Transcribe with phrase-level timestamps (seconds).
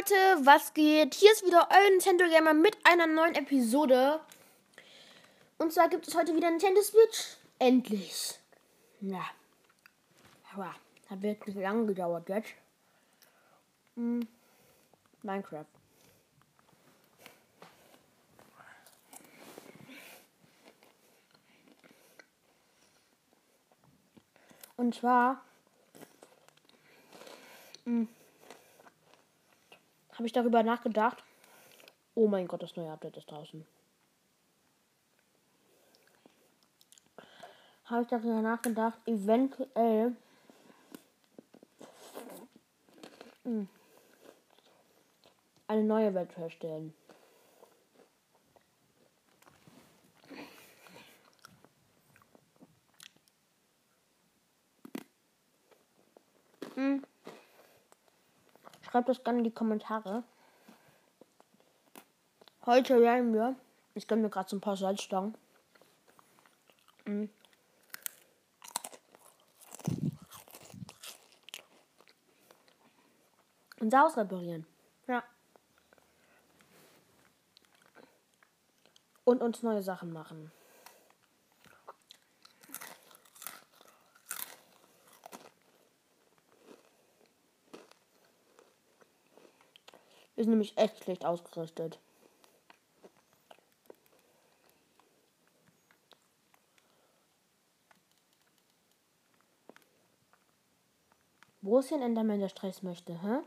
[0.00, 1.14] Leute, was geht?
[1.14, 4.20] Hier ist wieder euer Nintendo Gamer mit einer neuen Episode.
[5.58, 7.36] Und zwar gibt es heute wieder Nintendo Switch.
[7.58, 8.38] Endlich.
[9.02, 9.26] Ja.
[10.54, 10.74] Aber
[11.10, 12.54] hat wirklich lange gedauert jetzt.
[13.96, 14.26] Hm.
[15.22, 15.66] Minecraft.
[24.78, 25.44] Und zwar
[27.84, 28.08] hm,
[30.20, 31.24] habe ich darüber nachgedacht.
[32.14, 33.66] Oh mein Gott, das neue Update ist draußen.
[37.86, 40.14] Habe ich darüber nachgedacht, eventuell
[43.44, 43.66] hm,
[45.66, 46.92] eine neue Welt zu erstellen.
[56.74, 57.06] Hm.
[59.00, 60.24] Schreibt das gerne in die Kommentare.
[62.66, 63.56] Heute werden wir.
[63.94, 65.34] Ich gönne mir gerade so ein paar Salzstangen.
[67.06, 67.30] Mhm.
[73.80, 74.66] Unser Haus reparieren.
[75.06, 75.24] Ja.
[79.24, 80.52] Und uns neue Sachen machen.
[90.40, 91.98] Ist nämlich echt schlecht ausgerüstet.
[101.60, 103.40] Wo ist hier ein Enderman, der Stress möchte, hä?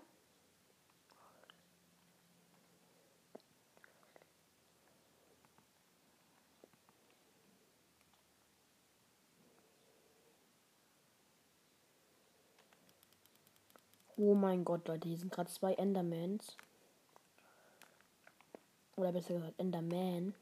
[14.15, 16.55] Oh mein Gott, Leute, hier sind gerade zwei Endermans.
[18.95, 20.33] Oder besser gesagt Enderman.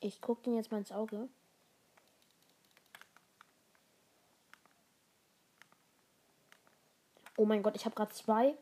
[0.00, 1.28] Ich gucke den jetzt mal ins Auge.
[7.36, 8.54] Oh mein Gott, ich habe gerade zwei.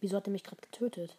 [0.00, 1.16] Wieso hat er mich gerade getötet?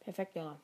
[0.00, 0.58] Perfekt, ja.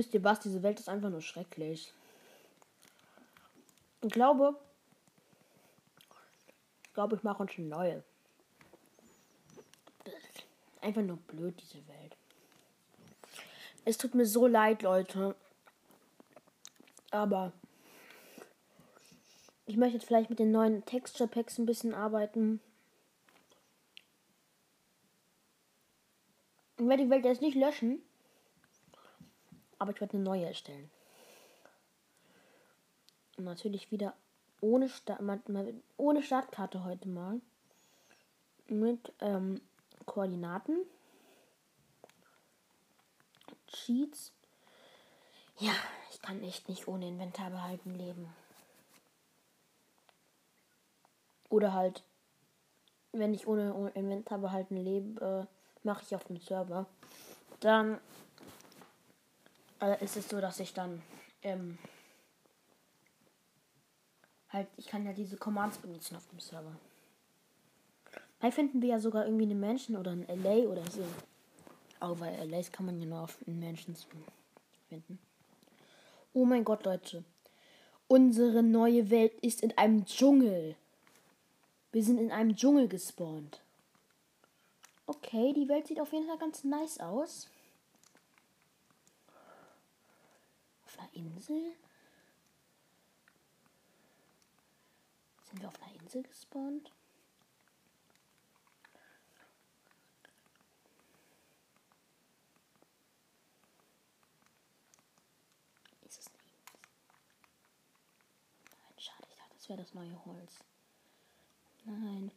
[0.00, 0.40] Wisst ihr was?
[0.40, 1.92] Diese Welt ist einfach nur schrecklich.
[4.00, 4.58] Ich glaube,
[6.84, 8.02] ich glaube, ich mache uns eine neue.
[10.80, 12.16] Einfach nur blöd, diese Welt.
[13.84, 15.36] Es tut mir so leid, Leute.
[17.10, 17.52] Aber
[19.66, 22.58] ich möchte jetzt vielleicht mit den neuen Texture Packs ein bisschen arbeiten.
[26.78, 28.00] Ich werde die Welt jetzt nicht löschen.
[29.80, 30.90] Aber ich werde eine neue erstellen.
[33.36, 34.14] Und natürlich wieder
[34.60, 35.18] ohne, Sta
[35.96, 37.40] ohne Startkarte heute mal.
[38.68, 39.60] Mit ähm,
[40.04, 40.76] Koordinaten.
[43.66, 44.32] Cheats.
[45.58, 45.72] Ja,
[46.10, 48.28] ich kann echt nicht ohne Inventar behalten leben.
[51.48, 52.04] Oder halt,
[53.12, 56.84] wenn ich ohne Inventar behalten lebe, äh, mache ich auf dem Server.
[57.60, 57.98] Dann
[59.80, 61.02] äh, ist es so, dass ich dann
[61.42, 61.78] ähm,
[64.50, 66.72] halt, ich kann ja diese Commands benutzen auf dem Server.
[68.38, 71.04] Vielleicht finden wir ja sogar irgendwie eine Menschen oder ein LA oder so.
[71.98, 74.06] Aber weil LAs kann man ja nur auf Mansions
[74.88, 75.18] finden.
[76.32, 77.24] Oh mein Gott, Leute.
[78.08, 80.74] Unsere neue Welt ist in einem Dschungel.
[81.92, 83.60] Wir sind in einem Dschungel gespawnt.
[85.06, 87.48] Okay, die Welt sieht auf jeden Fall ganz nice aus.
[91.00, 91.76] einer Insel?
[95.44, 96.92] Sind wir auf einer Insel gespawnt?
[106.02, 106.80] Ist es eine Insel?
[108.70, 110.64] Nein, schade, ich dachte, das wäre das neue Holz.
[111.84, 112.30] Nein.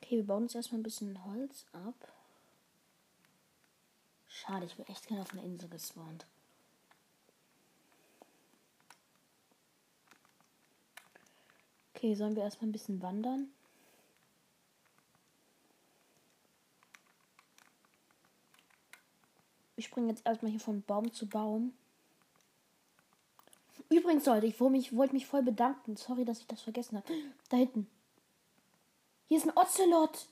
[0.00, 2.12] Okay, wir bauen uns erstmal ein bisschen Holz ab.
[4.28, 6.26] Schade, ich wäre echt gerne auf einer Insel gespawnt.
[11.98, 13.48] Okay, sollen wir erstmal ein bisschen wandern?
[19.74, 21.72] Ich springe jetzt erstmal hier von Baum zu Baum.
[23.90, 25.96] Übrigens, Leute, ich wollte mich, wollte mich voll bedanken.
[25.96, 27.12] Sorry, dass ich das vergessen habe.
[27.48, 27.90] Da hinten.
[29.26, 30.28] Hier ist ein Ocelot.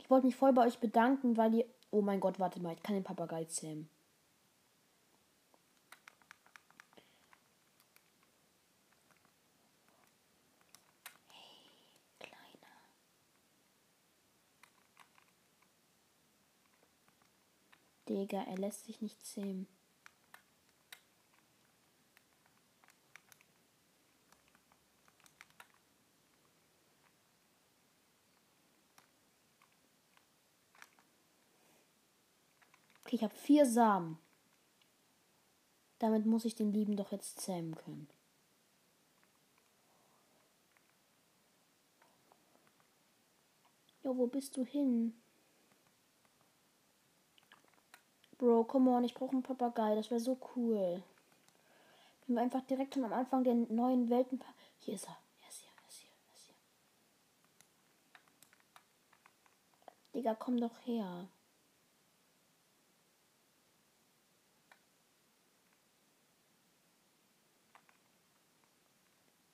[0.00, 1.64] Ich wollte mich voll bei euch bedanken, weil ihr.
[1.90, 3.88] Oh mein Gott, warte mal, ich kann den Papagei zähmen.
[18.14, 19.66] Digga, er lässt sich nicht zähmen.
[33.00, 34.18] Okay, ich habe vier Samen.
[35.98, 38.08] Damit muss ich den Lieben doch jetzt zähmen können.
[44.02, 45.14] Jo, wo bist du hin?
[48.42, 49.94] Bro, come on, ich brauche einen Papagei.
[49.94, 51.00] Das wäre so cool.
[52.26, 54.42] Wenn wir einfach direkt schon am Anfang der neuen Welten.
[54.80, 55.16] Hier ist er.
[55.42, 56.54] Er ist hier, er ist hier, er ist hier.
[60.12, 61.28] Digga, komm doch her.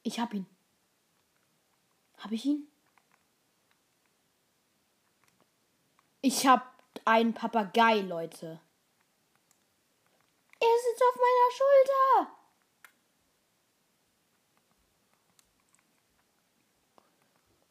[0.02, 0.46] Ich hab ihn.
[2.16, 2.66] Hab ich ihn?
[6.22, 6.72] Ich hab
[7.04, 8.58] einen Papagei, Leute.
[10.60, 12.36] Er sitzt auf meiner Schulter.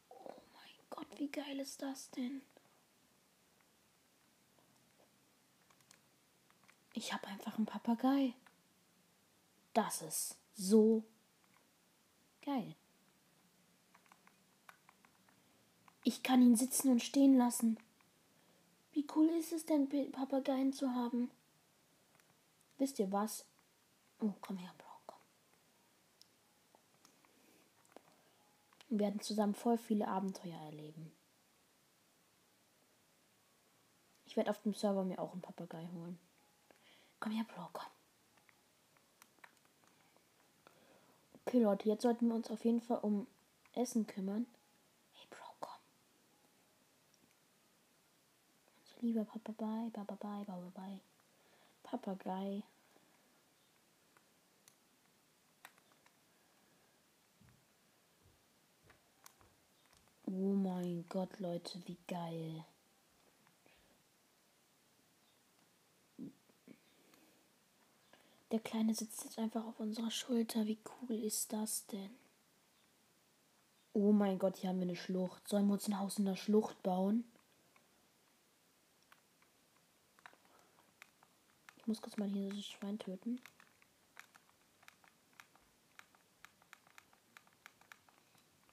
[0.10, 2.42] Oh mein Gott, wie geil ist das denn?
[6.94, 8.34] Ich habe einfach einen Papagei.
[9.74, 11.04] Das ist so
[12.42, 12.76] geil.
[16.04, 17.78] Ich kann ihn sitzen und stehen lassen.
[18.94, 21.30] Wie cool ist es denn, Papageien zu haben?
[22.78, 23.46] Wisst ihr was?
[24.20, 25.20] Oh, komm her, Bro, komm.
[28.90, 31.12] Wir werden zusammen voll viele Abenteuer erleben.
[34.26, 36.20] Ich werde auf dem Server mir auch einen Papagei holen.
[37.20, 37.90] Komm her, Bro, komm.
[41.46, 43.26] Okay, Leute, jetzt sollten wir uns auf jeden Fall um
[43.74, 44.46] Essen kümmern.
[45.14, 45.80] Hey, Bro, komm.
[48.82, 51.00] Unser lieber Papagei, Papagei, Papagei.
[51.90, 52.64] Papagei.
[60.26, 62.66] Oh mein Gott, Leute, wie geil.
[68.52, 70.66] Der Kleine sitzt jetzt einfach auf unserer Schulter.
[70.66, 72.12] Wie cool ist das denn?
[73.94, 75.48] Oh mein Gott, hier haben wir eine Schlucht.
[75.48, 77.24] Sollen wir uns ein Haus in der Schlucht bauen?
[81.88, 83.42] Ich muss kurz mal hier das Schwein töten.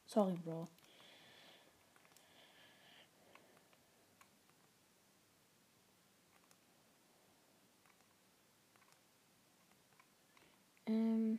[0.04, 0.66] Sorry, Bro.
[10.86, 11.38] Ähm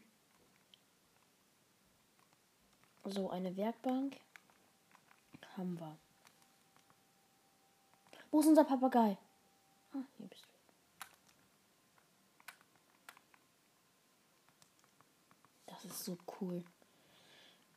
[3.03, 4.22] so, eine Werkbank
[5.58, 5.98] haben wir.
[8.32, 9.17] Wo ist unser Papagei?
[9.94, 10.54] Ah, hier bist du.
[15.85, 16.63] Das ist so cool.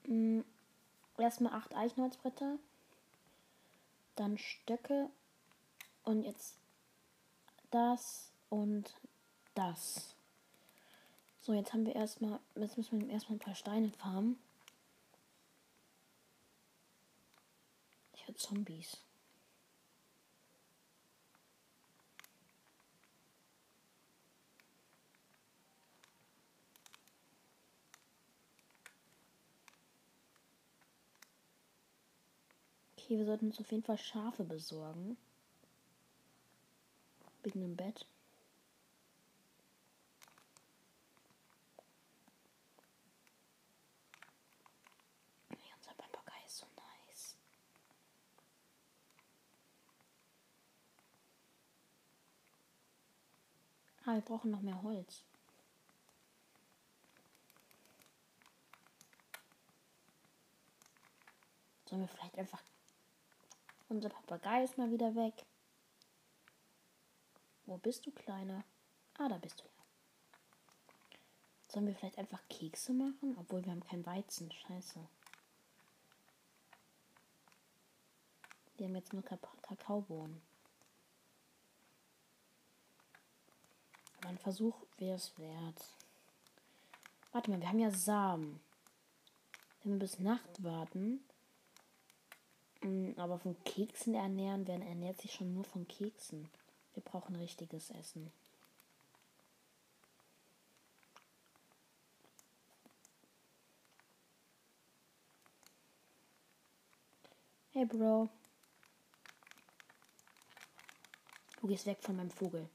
[0.07, 0.45] Mhm.
[1.19, 2.59] Erstmal acht Eichenholzbretter.
[4.17, 5.11] Dann Stöcke.
[6.05, 6.57] Und jetzt
[7.71, 8.95] das und
[9.55, 10.15] das.
[11.43, 14.39] So, jetzt haben wir erstmal, jetzt müssen wir erstmal ein paar Steine farmen.
[18.15, 18.97] Ich höre Zombies.
[33.09, 35.17] Okay, wir sollten uns auf jeden Fall Schafe besorgen.
[37.43, 38.07] Wegen dem Bett.
[54.05, 55.23] Ah, wir brauchen noch mehr Holz.
[61.87, 62.63] Sollen wir vielleicht einfach...
[63.89, 65.47] Unser Papagei ist mal wieder weg.
[67.65, 68.65] Wo bist du, Kleiner?
[69.19, 69.79] Ah, da bist du ja.
[71.69, 73.37] Sollen wir vielleicht einfach Kekse machen?
[73.39, 74.51] Obwohl wir haben kein Weizen.
[74.53, 75.07] Scheiße.
[78.77, 80.41] Wir haben jetzt nur Kakaobohnen.
[84.19, 85.85] Aber ein Versuch wäre es wert.
[87.33, 88.61] Warte mal, wir haben ja Samen.
[89.83, 91.25] Wenn wir bis Nacht warten,
[93.17, 96.49] aber von Keksen ernähren, wer ernährt sich schon nur von Keksen.
[96.95, 98.33] Wir brauchen richtiges Essen.
[107.71, 108.29] Hey Bro.
[111.61, 112.69] Du gehst weg von meinem Vogel.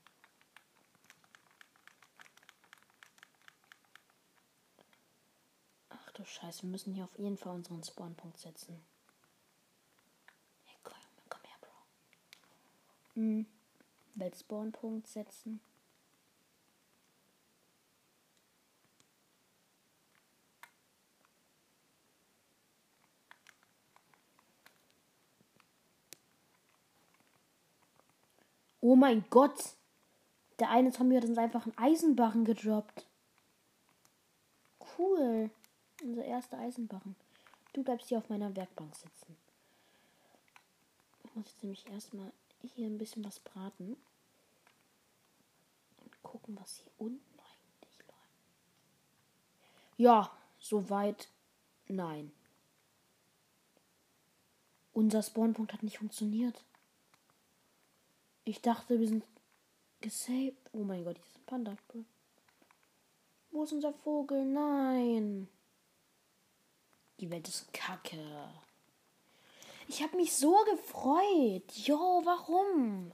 [5.89, 8.81] Ach du Scheiße, wir müssen hier auf jeden Fall unseren Spawnpunkt setzen.
[10.63, 10.95] Hey, komm,
[11.27, 11.57] komm her,
[13.23, 13.45] Mhm.
[14.15, 15.61] Weltspawnpunkt setzen.
[28.81, 29.75] Oh mein Gott.
[30.59, 33.07] Der eine Zombie hat uns einfach einen Eisenbarren gedroppt.
[34.97, 35.49] Cool.
[36.03, 37.15] Unser erster Eisenbarren.
[37.71, 39.37] Du bleibst hier auf meiner Werkbank sitzen.
[41.23, 42.31] Ich muss jetzt nämlich erstmal
[42.67, 43.97] hier ein bisschen was braten.
[45.97, 48.43] Und gucken, was hier unten eigentlich läuft.
[49.97, 51.29] Ja, soweit
[51.87, 52.31] nein.
[54.93, 56.63] Unser Spawnpunkt hat nicht funktioniert.
[58.45, 59.25] Ich dachte, wir sind
[60.01, 60.69] gesaved.
[60.73, 61.77] Oh mein Gott, hier ist ein Panda.
[63.51, 64.45] Wo ist unser Vogel?
[64.45, 65.47] Nein.
[67.19, 68.49] Die Welt ist kacke.
[69.93, 71.71] Ich habe mich so gefreut.
[71.85, 73.13] Jo, warum?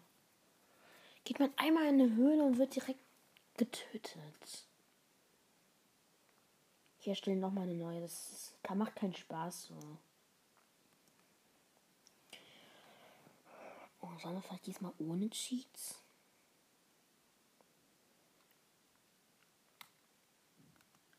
[1.25, 3.01] Geht man einmal in eine Höhle und wird direkt
[3.57, 4.65] getötet.
[6.99, 7.99] Hier stellen noch mal eine neue.
[7.99, 9.97] Das macht keinen Spaß so.
[13.99, 16.01] Oh, sollen wir vielleicht diesmal ohne Cheats?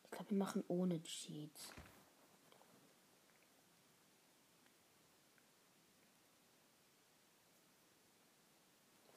[0.05, 1.75] Ich glaube, wir machen ohne Cheats.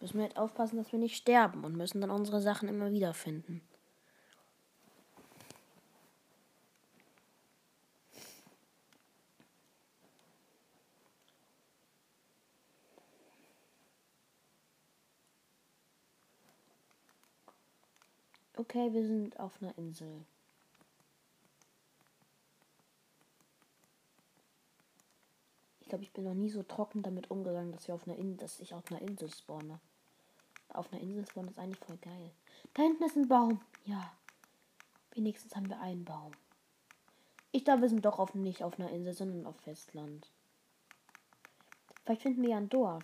[0.03, 3.13] Müssen wir halt aufpassen, dass wir nicht sterben und müssen dann unsere Sachen immer wieder
[3.13, 3.61] finden.
[18.57, 20.25] Okay, wir sind auf einer Insel.
[25.79, 28.59] Ich glaube, ich bin noch nie so trocken damit umgegangen, dass wir auf einer dass
[28.59, 29.79] ich auf einer Insel spawne
[30.73, 32.31] auf einer Insel spawnen ist eigentlich voll geil.
[32.73, 33.61] Da hinten ist ein Baum.
[33.85, 34.11] Ja.
[35.11, 36.31] Wenigstens haben wir einen Baum.
[37.51, 40.27] Ich glaube, wir sind doch auf, nicht auf einer Insel, sondern auf Festland.
[42.03, 43.03] Vielleicht finden wir ja ein Dorf.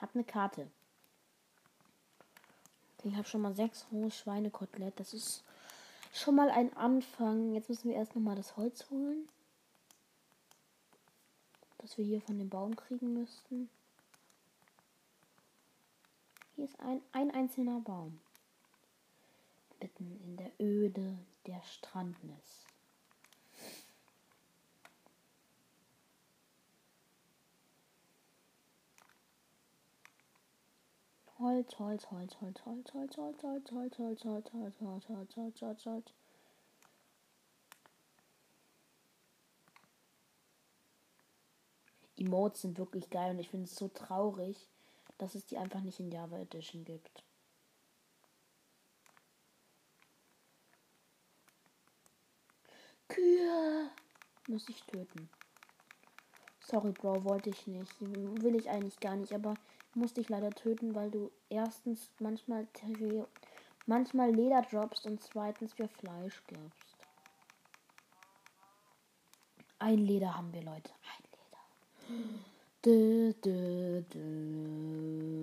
[0.00, 0.70] Hab eine Karte.
[3.04, 4.98] Ich habe schon mal sechs rohe Schweinekotelett.
[4.98, 5.44] Das ist
[6.12, 7.54] schon mal ein Anfang.
[7.54, 9.28] Jetzt müssen wir erst noch mal das Holz holen
[11.90, 13.68] das wir hier von dem Baum kriegen müssten.
[16.54, 18.20] Hier ist ein, ein einzelner Baum.
[19.80, 22.64] Mitten in der Öde der Strandnis.
[31.40, 35.60] Holz, Holz, Holz, Holz, Holz, Holz, Holz, Holz, Holz, Holz, Holz, Holz, Holz, Holz, Holz,
[35.62, 36.19] Holz, Holz.
[42.20, 44.68] Emotes sind wirklich geil und ich finde es so traurig,
[45.18, 47.24] dass es die einfach nicht in Java Edition gibt.
[53.08, 53.90] Kühe
[54.46, 55.28] muss ich töten.
[56.60, 57.92] Sorry, Bro, wollte ich nicht.
[58.00, 59.54] Will ich eigentlich gar nicht, aber
[59.94, 62.68] musste ich leider töten, weil du erstens manchmal
[63.86, 66.96] manchmal Leder droppst und zweitens für Fleisch gibst.
[69.80, 70.92] Ein Leder haben wir, Leute.
[72.84, 75.40] Dö, dö, dö.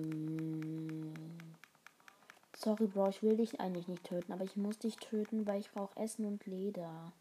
[2.56, 5.70] Sorry, Bro, ich will dich eigentlich nicht töten, aber ich muss dich töten, weil ich
[5.70, 7.12] brauche Essen und Leder.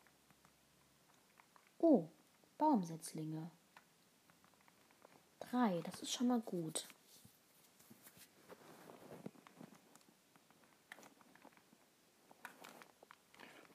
[1.78, 2.06] Oh,
[2.58, 3.52] Baumsetzlinge.
[5.40, 6.88] Drei, das ist schon mal gut.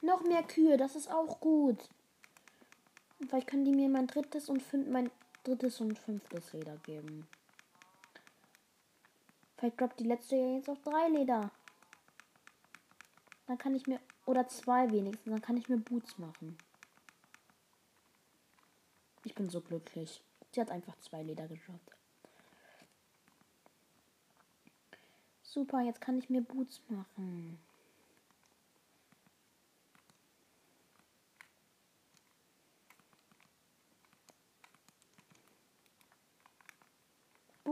[0.01, 1.79] Noch mehr Kühe, das ist auch gut.
[3.21, 5.13] Vielleicht können die mir mein drittes und fünf, mein
[5.43, 7.27] drittes und fünftes Leder geben.
[9.57, 11.51] Vielleicht droppt die letzte ja jetzt auf drei Leder.
[13.47, 14.01] Dann kann ich mir.
[14.27, 15.31] Oder zwei wenigstens.
[15.31, 16.57] Dann kann ich mir Boots machen.
[19.25, 20.23] Ich bin so glücklich.
[20.53, 21.97] Sie hat einfach zwei Leder gedroppt.
[25.43, 27.59] Super, jetzt kann ich mir Boots machen.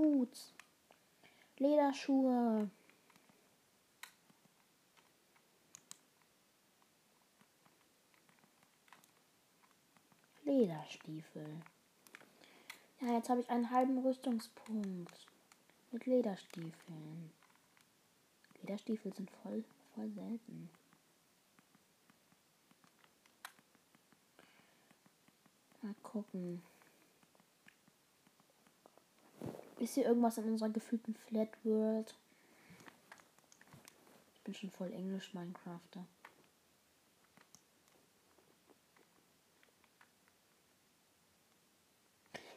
[0.00, 0.54] Boots.
[1.58, 2.70] Lederschuhe.
[10.44, 11.60] Lederstiefel.
[13.02, 15.26] Ja, jetzt habe ich einen halben Rüstungspunkt
[15.90, 17.30] mit Lederstiefeln.
[18.62, 19.62] Lederstiefel sind voll,
[19.94, 20.70] voll selten.
[25.82, 26.62] Mal gucken.
[29.80, 32.14] Ist hier irgendwas in unserer gefühlten Flat World?
[34.34, 36.04] Ich bin schon voll Englisch Minecrafter.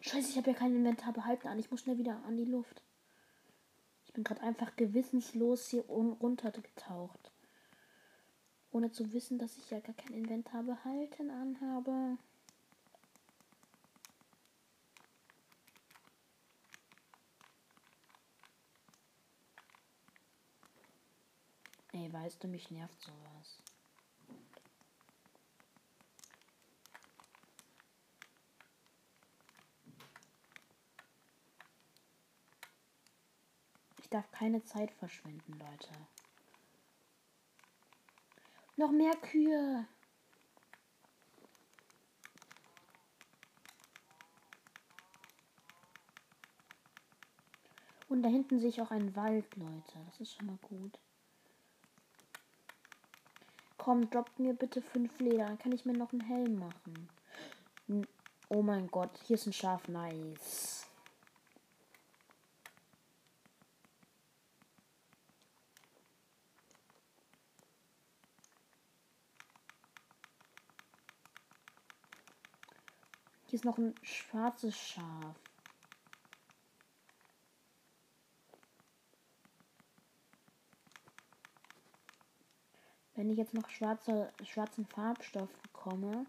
[0.01, 1.57] Scheiße, ich habe ja kein Inventar behalten an.
[1.59, 2.81] Ich muss schnell wieder an die Luft.
[4.05, 7.31] Ich bin gerade einfach gewissenslos hier runtergetaucht.
[8.73, 12.17] Ohne zu wissen, dass ich ja gar kein Inventar behalten anhabe.
[22.13, 23.61] Weißt du, mich nervt sowas.
[33.97, 35.89] Ich darf keine Zeit verschwenden, Leute.
[38.75, 39.87] Noch mehr Kühe.
[48.07, 49.99] Und da hinten sehe ich auch einen Wald, Leute.
[50.05, 50.99] Das ist schon mal gut.
[53.83, 55.45] Komm, droppt mir bitte fünf Leder.
[55.45, 58.07] Dann kann ich mir noch einen Helm machen.
[58.47, 59.89] Oh mein Gott, hier ist ein Schaf.
[59.89, 60.87] Nice.
[73.47, 75.35] Hier ist noch ein schwarzes Schaf.
[83.23, 86.25] Wenn ich jetzt noch schwarze, schwarzen Farbstoff bekomme,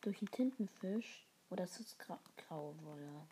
[0.00, 3.28] durch einen Tintenfisch, oder ist es grau, graue Wolle?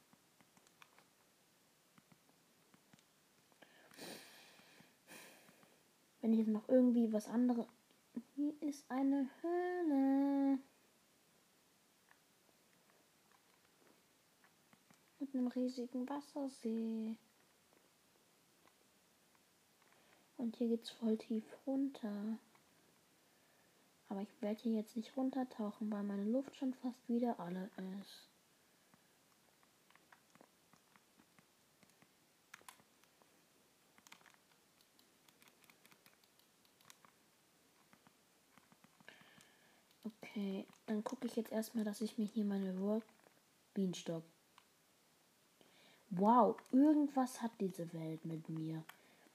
[6.21, 7.67] Wenn ich jetzt noch irgendwie was anderes.
[8.37, 10.61] Hier ist eine Höhle.
[15.19, 17.17] Mit einem riesigen Wassersee.
[20.37, 22.39] Und hier geht's voll tief runter.
[24.11, 27.71] Aber ich werde hier jetzt nicht runtertauchen, weil meine Luft schon fast wieder alle
[28.03, 28.29] ist.
[40.03, 43.05] Okay, dann gucke ich jetzt erstmal, dass ich mir hier meine Work
[43.75, 44.25] Bienenstock.
[46.11, 48.83] Wow, irgendwas hat diese Welt mit mir.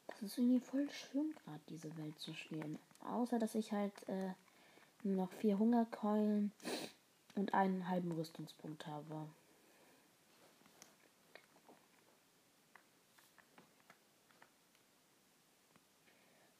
[0.07, 2.77] Das ist irgendwie voll schön, gerade diese Welt zu spielen.
[2.99, 4.33] Außer, dass ich halt äh,
[5.13, 6.51] noch vier Hungerkeulen
[7.35, 9.27] und einen halben Rüstungspunkt habe.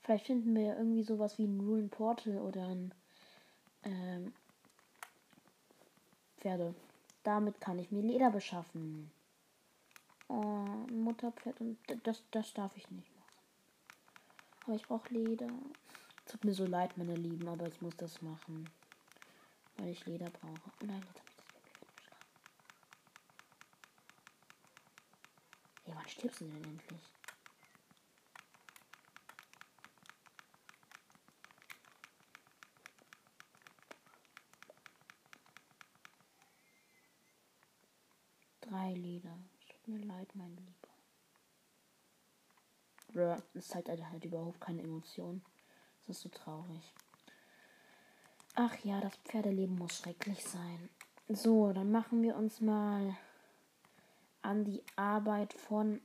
[0.06, 2.94] Vielleicht finden wir irgendwie sowas wie ein Ruin Portal oder ein
[3.84, 4.34] ähm,
[6.38, 6.76] Pferde.
[7.24, 9.10] Damit kann ich mir Leder beschaffen.
[10.28, 13.26] Oh, Mutterpferd und das, das darf ich nicht machen.
[14.66, 15.50] Aber ich brauche Leder.
[16.26, 18.70] Tut mir so leid, meine Lieben, aber ich muss das machen.
[19.78, 20.72] Weil ich Leder brauche.
[20.82, 22.26] Oh nein, jetzt habe ich das geschlagen.
[25.84, 27.12] Hey, wann stirbst du denn endlich?
[38.62, 39.38] Drei Leder.
[39.70, 40.56] Tut mir leid, mein
[43.14, 43.42] Lieber.
[43.54, 45.42] Es zeigt halt überhaupt keine Emotionen.
[46.08, 46.94] Das ist so traurig.
[48.56, 50.90] Ach ja, das Pferdeleben muss schrecklich sein.
[51.28, 53.18] So, dann machen wir uns mal
[54.42, 56.00] an die Arbeit von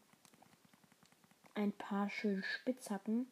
[1.55, 3.31] ein paar schönen Spitzhacken,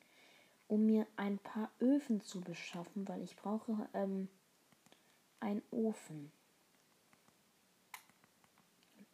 [0.68, 4.28] um mir ein paar Öfen zu beschaffen, weil ich brauche ähm,
[5.40, 6.31] einen Ofen.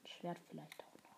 [0.05, 1.14] Schwert vielleicht auch noch.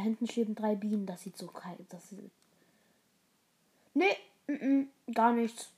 [0.00, 1.06] Hinten schweben drei Bienen.
[1.06, 1.86] Das sieht so kalt.
[1.90, 2.30] Das sieht
[3.94, 4.56] nee, m
[5.06, 5.70] -m, gar nichts.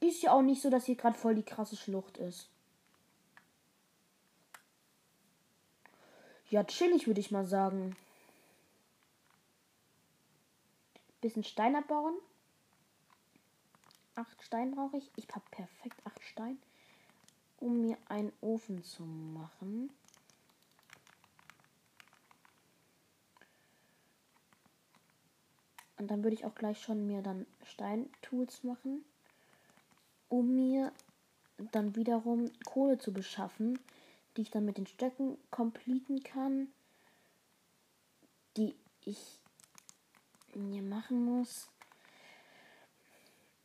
[0.00, 2.48] Ist ja auch nicht so, dass hier gerade voll die krasse Schlucht ist.
[6.50, 7.96] Ja, chillig würde ich mal sagen.
[11.20, 12.14] Bisschen Stein abbauen.
[14.16, 15.10] Acht Stein brauche ich.
[15.16, 16.58] Ich habe perfekt acht Stein,
[17.60, 19.90] um mir einen Ofen zu machen.
[26.02, 29.04] Und dann würde ich auch gleich schon mir dann Steintools machen,
[30.28, 30.92] um mir
[31.70, 33.78] dann wiederum Kohle zu beschaffen,
[34.36, 36.72] die ich dann mit den Stöcken completen kann,
[38.56, 39.38] die ich
[40.56, 41.70] mir machen muss,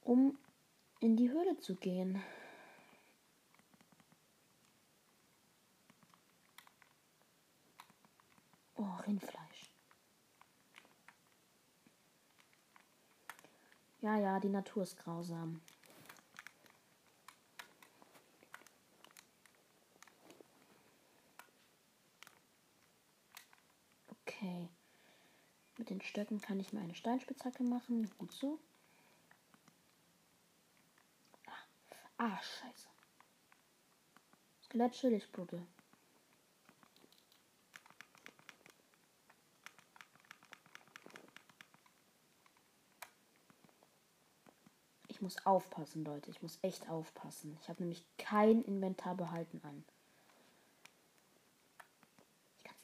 [0.04, 0.38] um
[1.00, 2.22] in die Höhle zu gehen.
[8.76, 9.37] Oh, Rindfleisch.
[14.08, 15.60] Ja, ja, die Natur ist grausam.
[24.22, 24.70] Okay.
[25.78, 28.10] Mit den Stöcken kann ich mir eine Steinspitzhacke machen.
[28.18, 28.60] Gut so.
[31.46, 32.88] Ah, ah scheiße.
[34.64, 35.68] Skelett Schilligsbuddel.
[45.18, 46.30] Ich muss aufpassen, Leute.
[46.30, 47.58] Ich muss echt aufpassen.
[47.60, 49.84] Ich habe nämlich kein Inventar behalten an.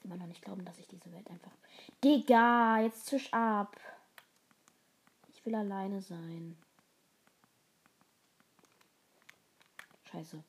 [0.03, 1.51] immer noch nicht glauben, dass ich diese Welt einfach.
[2.03, 3.79] Digga, jetzt zisch ab.
[5.31, 6.57] Ich will alleine sein.
[10.11, 10.43] Scheiße.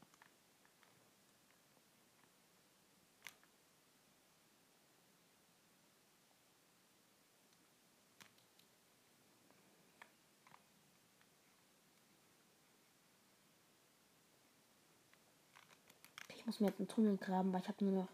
[16.44, 18.09] Ich muss mir jetzt einen Tunnel graben, weil ich habe nur noch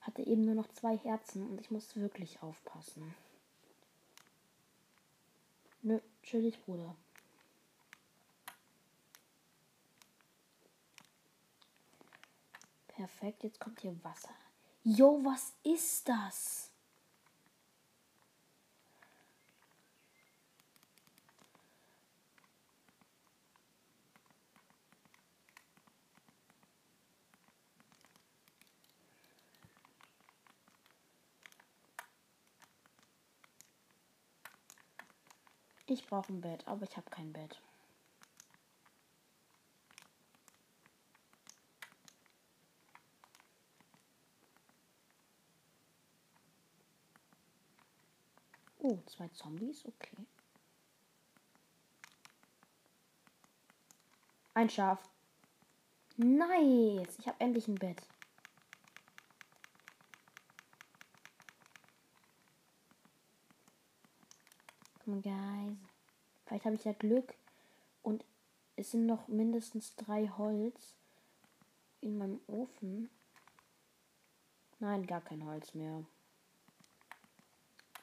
[0.00, 3.14] hatte eben nur noch zwei Herzen und ich muss wirklich aufpassen.
[5.80, 6.94] Nö, chillig, Bruder.
[12.88, 14.34] Perfekt, jetzt kommt hier Wasser.
[14.82, 16.70] Jo, was ist das?
[35.94, 37.60] Ich brauche ein Bett, aber ich habe kein Bett.
[48.78, 50.16] Oh, zwei Zombies, okay.
[54.54, 54.98] Ein Schaf.
[56.16, 58.02] Nice, ich habe endlich ein Bett.
[65.04, 65.76] Come on, guys.
[66.46, 67.34] Vielleicht habe ich ja Glück
[68.02, 68.24] und
[68.76, 70.94] es sind noch mindestens drei Holz
[72.00, 73.10] in meinem Ofen.
[74.78, 76.04] Nein, gar kein Holz mehr.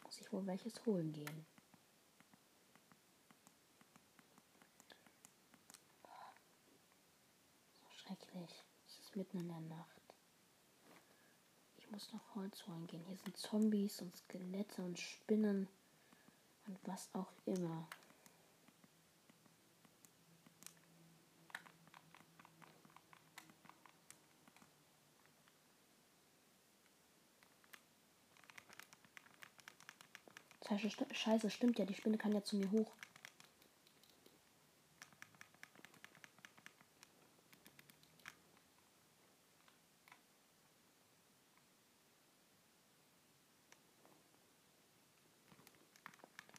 [0.03, 1.45] Muss ich wohl welches holen gehen.
[7.79, 8.63] So schrecklich.
[8.87, 10.01] Es ist mitten in der Nacht.
[11.77, 13.03] Ich muss noch Holz holen gehen.
[13.07, 15.67] Hier sind Zombies und Skelette und Spinnen
[16.71, 17.88] und was auch immer.
[31.12, 32.93] Scheiße, stimmt ja, die Spinne kann ja zu mir hoch.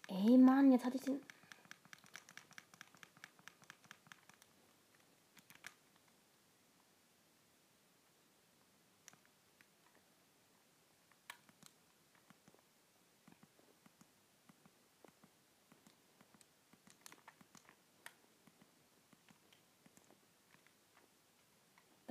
[0.09, 1.21] Ey, Mann, jetzt hatte ich den.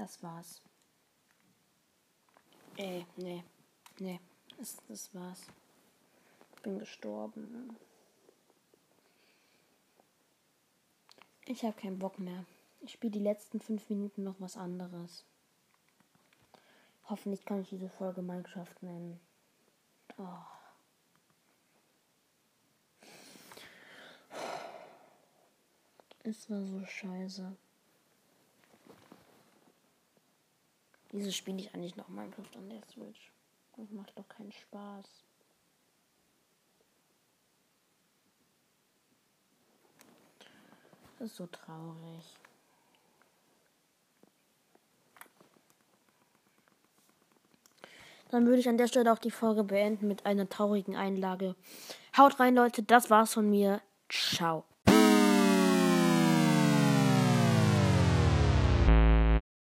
[0.01, 0.59] Das war's.
[2.75, 3.43] Ey, nee.
[3.99, 4.19] Nee.
[4.57, 5.41] Das, das war's.
[6.55, 7.77] Ich bin gestorben.
[11.45, 12.45] Ich habe keinen Bock mehr.
[12.79, 15.23] Ich spiele die letzten fünf Minuten noch was anderes.
[17.07, 19.19] Hoffentlich kann ich diese Folge Minecraft nennen.
[20.17, 20.25] Oh.
[26.23, 27.55] Es war so scheiße.
[31.11, 33.31] Wieso spiele ich eigentlich noch Minecraft an der Switch?
[33.75, 35.05] Das macht doch keinen Spaß.
[41.19, 42.39] Das ist so traurig.
[48.29, 51.55] Dann würde ich an der Stelle auch die Folge beenden mit einer traurigen Einlage.
[52.17, 52.81] Haut rein, Leute.
[52.81, 53.81] Das war's von mir.
[54.09, 54.63] Ciao.